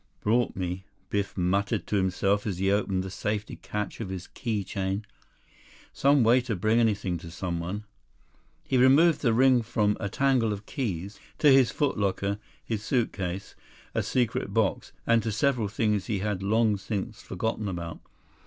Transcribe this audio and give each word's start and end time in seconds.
"Brought 0.21 0.55
me," 0.55 0.85
Biff 1.11 1.37
muttered 1.37 1.85
to 1.85 1.95
himself 1.95 2.47
as 2.47 2.57
he 2.57 2.71
opened 2.71 3.03
the 3.03 3.11
safety 3.11 3.57
catch 3.57 4.01
of 4.01 4.09
his 4.09 4.25
key 4.25 4.63
chain. 4.63 5.05
"Some 5.93 6.23
way 6.23 6.41
to 6.41 6.55
bring 6.55 6.79
anything 6.79 7.19
to 7.19 7.29
someone!" 7.29 7.83
He 8.63 8.79
removed 8.79 9.21
the 9.21 9.31
ring 9.31 9.61
from 9.61 9.95
a 9.99 10.09
tangle 10.09 10.51
of 10.51 10.65
keys—to 10.65 11.51
his 11.51 11.69
foot 11.69 11.99
locker, 11.99 12.39
his 12.65 12.81
suitcase, 12.83 13.53
a 13.93 14.01
"secret" 14.01 14.51
box, 14.55 14.91
and 15.05 15.21
to 15.21 15.31
several 15.31 15.67
things 15.67 16.07
he 16.07 16.17
had 16.17 16.41
long 16.41 16.77
since 16.77 17.21
forgotten 17.21 17.67
about. 17.67 17.99